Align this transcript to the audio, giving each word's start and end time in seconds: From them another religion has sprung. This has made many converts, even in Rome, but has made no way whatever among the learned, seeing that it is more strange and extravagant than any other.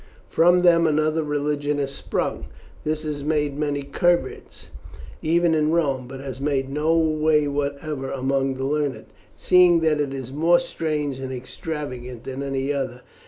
From 0.29 0.63
them 0.63 0.87
another 0.87 1.21
religion 1.21 1.77
has 1.77 1.91
sprung. 1.93 2.47
This 2.83 3.03
has 3.03 3.23
made 3.23 3.55
many 3.55 3.83
converts, 3.83 4.69
even 5.21 5.53
in 5.53 5.69
Rome, 5.69 6.07
but 6.07 6.19
has 6.19 6.41
made 6.41 6.69
no 6.71 6.97
way 6.97 7.47
whatever 7.47 8.09
among 8.09 8.55
the 8.55 8.65
learned, 8.65 9.05
seeing 9.35 9.81
that 9.81 10.01
it 10.01 10.11
is 10.11 10.31
more 10.31 10.59
strange 10.59 11.19
and 11.19 11.31
extravagant 11.31 12.23
than 12.23 12.41
any 12.41 12.73
other. 12.73 13.03